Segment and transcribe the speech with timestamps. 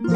[0.00, 0.14] 皆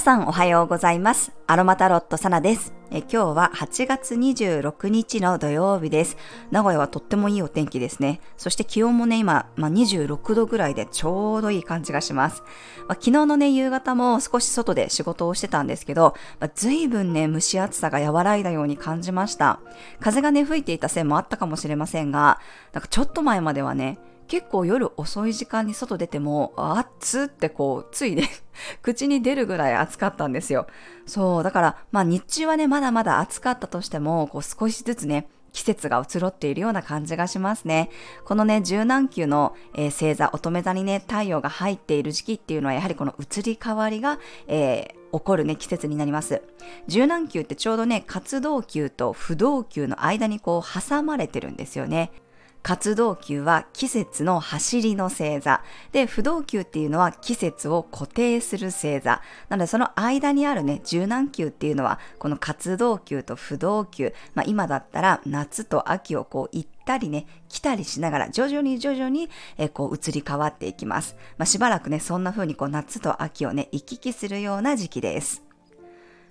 [0.00, 1.30] さんおはようございます。
[1.46, 2.74] アロマタロットサナです。
[2.90, 6.16] え今日は8月26日の土曜日です。
[6.50, 8.20] 名古屋はとってもいいお天気ですね。
[8.36, 12.42] そして気温もね、今、まあ、26度ぐらいでちょうどいい感じがします。
[12.88, 19.60] まあ、昨日のね、夕方も少し外で仕事をしてたんですけど、まあ、随分ね、蒸し暑さが和らいだように感じました。
[20.00, 22.40] 風がね、吹いていたせいもあったかもしれませんが、
[22.72, 28.28] なんかちょっと前まではね、結構夜遅い時間に外出ても、暑ってこう、ついね
[28.82, 30.66] 口に出るぐらい暑かったんですよ。
[31.06, 37.88] そう、だから、まあ日中はね、まだまだ暑かったとしても、こう少しずつね、季節が移ろっているような感じがしますね。
[38.24, 46.42] このね、柔軟球の、えー、星座、乙女座にね、太陽が入っている時期っていうのは、やはりこの移り変わりが、えー、起こるね、季節になります。
[46.88, 52.10] 柔軟球ってちょうどね、活動球と不動球の間にこう挟まれてるんですよね。
[52.64, 55.62] 活動球は季節の走りの星座。
[55.92, 59.20] で、不動球っていうのは季節を固定する星座。
[59.50, 64.14] なので、その間にあるね、柔軟球っていうのは、この活動球と不動球。
[64.34, 69.28] まあ、今だったら夏と秋をこう行ったりね、来たりしながら、徐々に徐々に、
[69.58, 71.16] えこう移り変わっていきます。
[71.36, 75.53] まあ、しばらくね、そんな風にこう夏と秋をね、行き来するような時期です。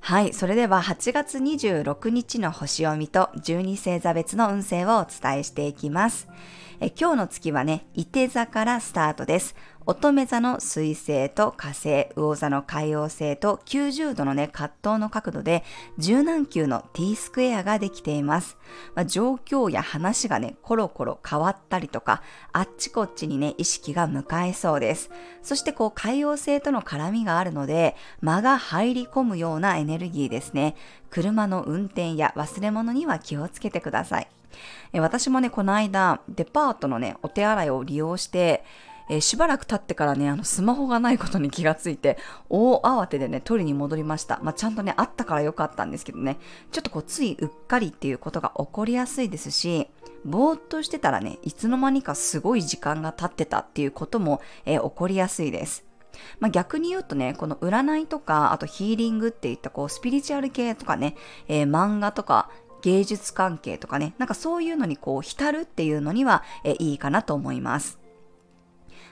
[0.00, 0.32] はい。
[0.32, 6.28] それでは8月26日の星読みと12星座別の運勢をお伝えしていきます。
[6.80, 9.56] え今日の月はね、伊手座からスタートです。
[9.84, 15.64] 乙女座の水星と火星、魚座の海洋星と90度のね、葛藤の角度で
[15.98, 18.56] 柔軟球の T スクエアができています。
[18.94, 25.10] まあ、状況や話がね、コロコロ変わったりとか、あっちこっちにね、意識が向かえそうです。
[25.42, 30.76] そしてこう、海洋星との絡みがあるので、間が入り込むようなエネルギーですね。
[31.10, 34.28] 車の運転や忘れ物には気をつけてください。
[34.94, 38.64] 私もね、この間、デパートのね、お手洗いを利用して、
[39.10, 42.18] え、しばらく経ってからね、あの、スマホがないことに気がついて、
[42.50, 44.38] 大慌てでね、取りに戻りました。
[44.42, 46.36] まあ、ちゃんとね、あったからよかったんですけどね、
[46.72, 49.88] ちょっとこう、ついうっかりっていうことが起こりやすいですし、
[50.24, 55.84] ぼーっとしてたらね、いつの間にかすごい時間が経ってたっていうことも、えー、起こりやすいです。
[56.40, 61.16] まあ、逆に言うとね、この占いとか、あとヒーリングっていったこう、スピリチュアル系とかね、
[61.46, 62.50] えー、漫画とか、
[62.82, 67.98] 芸術関係とかね、なんかそういうのにこう浸るっていうのには、えいいかなと思います。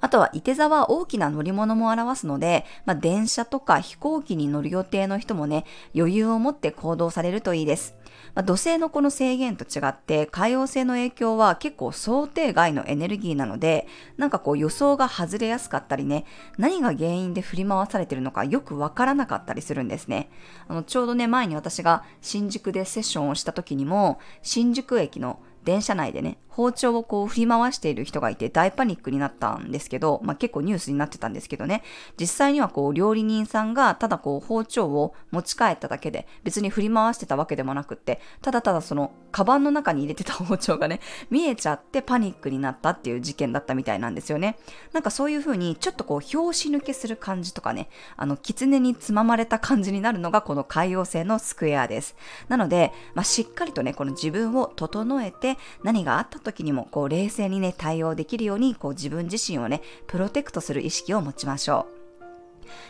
[0.00, 5.64] あとは、伊手座は大きな乗り物も表すので、まあ、電車とか飛行機に乗る予定の人もね、
[5.94, 7.96] 余裕を持って行動されるといいです。
[8.34, 16.24] まあ、土星のこの制限と違って、海王星の影響は結構想定外のエネルギーなので、なんかこう予想が外れやすかったりね、
[16.56, 20.30] 何が原因で振り回されてるのかよくわからなかったりするんですね。
[20.68, 31.84] あの、ちょうどね、前に私が新宿でセッションをした時にも、新宿駅の電車内でね、包丁をこう振り回している人がいて大パニックになったんですけど、まあ、結構ニュースになってたんですけどね、
[32.18, 40.98] 実際にはこう料理人さんがただこう包丁を持ち帰っただけで別に振り回してたわけでもなくって、ただただそのカバンの中に入れてた包丁がね、
[41.30, 44.58] 見えちゃってパニックになったっていう事件だったみたいなんですよね。
[44.92, 52.16] なんかそういう風にちょっとこう拍子抜けする感じとかね、あの、狐につままれた感じになるのがこの海洋性のスクエアです。
[52.48, 61.98] なので、まあ、しっかりとね、この自分を整えて、何があったと時にもこう冷静にね対応できるようにこう自分自身をねプロテクトする意識を持ちましょう。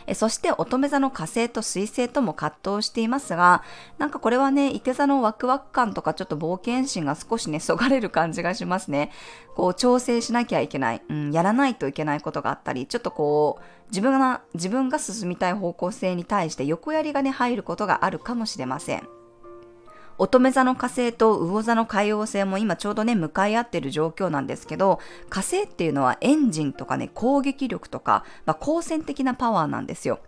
[0.07, 3.63] えそして乙女座の火星と水星とも葛藤していますが、
[3.97, 9.11] なんかこれはね、伊手座のワクワク感とかちょっと冒険心が少しね、そがれる感じがしますね。
[9.55, 19.18] こう調整しなきゃいけない、うん、やらないといけないことがあったり、ちょっとこう、自分が、自分が進みたい方向性に対して横やりがね、入ることがあるかもしれません。
[20.19, 24.99] 乙女座の火星と魚座の海王星も今ちょうどね、向かい合ってる状況なんですけど、
[25.29, 30.19] 火星っていうのはエンジンとかね、攻撃力とか、まあ、好戦的なパワーなんですよ。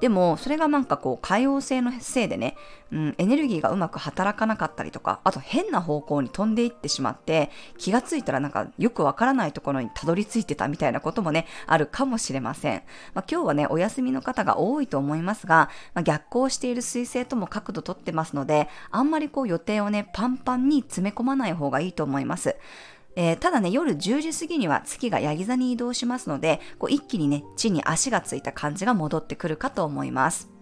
[0.00, 2.56] でも、それがなんかこう、海王星のせいでね、
[2.92, 12.82] うん、エネルギーがうまく働かなかったりとか、あと変な方向に飛んでいってしまって、気がついたらなんかよくわからないところにたどり着いてたみたいなこともね、あるかもしれません。
[13.14, 22.56] まあ、今日はね、お休みの方が多いと思いますが、まあ、逆行している彗星とも角度取ってますので、あんまりこう予定をね、パンパンに詰め込まない方がいいと思います。
[23.16, 30.59] えー、ただね、夜10時過ぎには月がヤギ座に移動しますので、こう一気にね、地に足がついた感じが戻ってくるかと思います。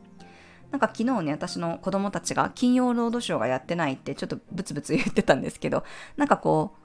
[0.70, 5.84] なんか昨日ね、私の子供たちが金曜ロードショーがやってないってちょっとブツブツ言ってたんですけど、
[6.16, 6.78] なんかこう、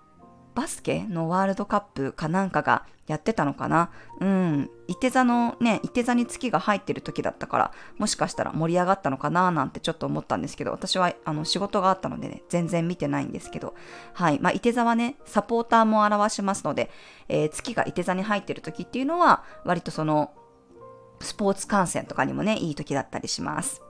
[0.56, 3.89] バスケのワールドカップかなんかがやってたのかな？
[4.21, 4.69] うん。
[4.88, 13.74] 伊手座のね、伊手座に月が入ってる時だったから、もしかしたら盛り上がったのかななんてちょっと思ったんですけど、私はあの仕事があったのでね、全然見てないんですけど、
[14.13, 14.39] はい。
[14.39, 16.91] まあ、伊手座はね、サポーターも表しますので、
[17.30, 20.31] えー、月が伊手座に入ってる時っていうのは、割とその、
[21.23, 23.81] スポーツ観戦とかにもね、いい時だったりします。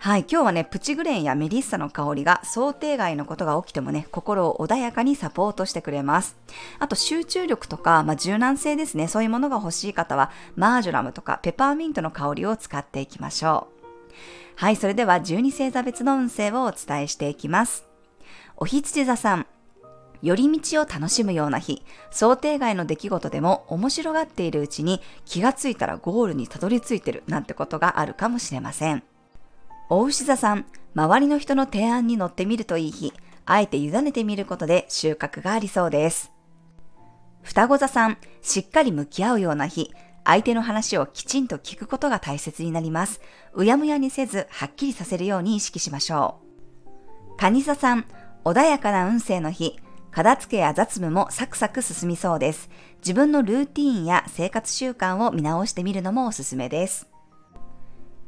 [0.00, 6.36] はい、今日はね、プチグレンやメリッサの香りが想定外のことが起きてもね、心を穏やかにサポートしてくれます。
[6.78, 14.14] あと集中力とか、まあ、柔軟性ですね、そういうものが欲しい方は、マージョラムとかペパーミントの香りを使っていきましょう。
[14.54, 17.84] はい、それでは12星座別の運勢をお伝えしていきます。
[18.56, 19.46] おひつじ座さん。
[20.22, 29.02] 寄り道を楽しむような日、想定外の出来事でも面白がっているうちに気がついたらゴールにたどり着いてるなんてことがあるかもしれません。
[29.88, 33.12] 大牛座さん、周りの人の提案に乗ってみるといい日、
[33.46, 36.32] あえて委ねてみることで収穫がありそうです。
[37.42, 39.90] 双子座さん、しっかり向き合うような日、
[40.24, 43.22] 相手の話をきちんと聞くことが大切になります。
[43.54, 46.40] うやむやにせず、はっきりさせるように意識しましょ
[47.32, 47.36] う。
[47.38, 48.04] 蟹座さん、
[48.44, 49.78] 穏やかな運勢の日、
[50.18, 52.68] 片付けや雑務もサクサク進みそうです。
[52.96, 57.06] 自分のルーティーンや生活習慣を見直してみるのもおすすめです。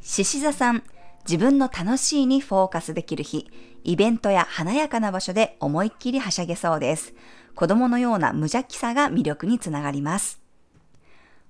[0.00, 0.84] 獅子座さん、
[1.26, 3.50] 自分の楽しいにフォーカスできる日、
[3.82, 7.12] イベントや華やかな場所で思いっきりはしゃげそうです。
[7.56, 10.40] 子供のような無邪気さが魅力につながります。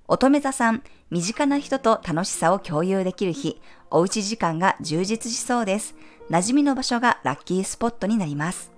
[0.09, 3.61] 乙女座さん、身近な人と楽しさを共有できる日、
[3.91, 5.95] おうち時間が充実しそうです。
[6.31, 8.70] 馴染みの場所がラッキースポットになります。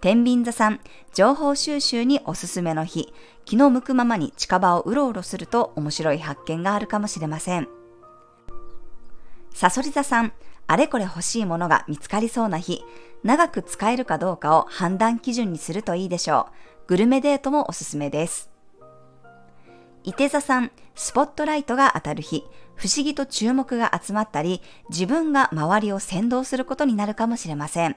[0.00, 0.80] 天秤座さん、
[1.12, 3.12] 情報収集におすすめの日、
[3.44, 7.68] 気の向くままに近場をうろうろすると面白い発見があるかもしれません。
[9.52, 10.32] サソリ座さん、
[10.68, 12.84] あれこれ欲しいものが見つかりそうな日、
[13.24, 16.48] 長く使えるかどうかを判断基準にするといいでしょ
[16.84, 16.86] う。
[16.86, 18.50] グルメデートもおすすめです。
[20.04, 22.44] 伊手座さん、スポットライトが当たる日、
[22.76, 27.96] 不思議と注目が集まったり、自分が周りを先導することになるかもしれません。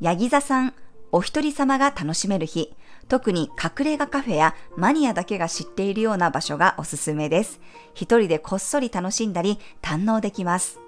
[0.00, 0.72] ヤギ座さん、
[1.12, 2.72] お一人様が楽しめる日、
[3.08, 7.60] 特に隠れ家カフェやマニアだけが知っているような場所がおすすめです。
[7.92, 10.80] 一人でこっそり楽しんだり堪能できます。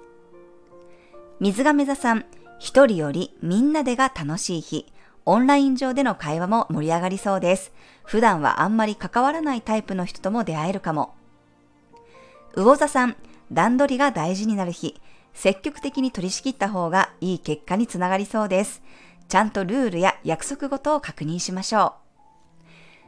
[1.39, 2.25] 水亀座さん、
[2.57, 4.91] 一人よりみんなでが楽しい日。
[5.25, 7.71] オンライン上での会話も盛り上がりそうです。
[8.03, 11.13] 普段はあんまり関わらないタイプの人とも出会えるかも。
[12.55, 13.15] 魚座さん、
[13.51, 14.99] 段取りが大事になる日。
[15.33, 18.81] 積極的に取り仕切った方がいい結果につながりそうです。
[19.27, 22.03] ちゃんとルールや約束事を確認しましょう。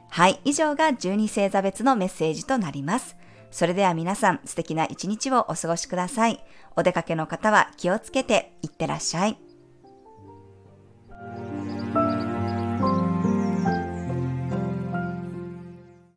[0.09, 3.15] はい、以上が12星座別のメッセージとなります。
[3.51, 6.43] それでは皆さん素敵な一日をお過ごしください。
[6.75, 9.44] お出かけの方は気をつけていってらっしゃい。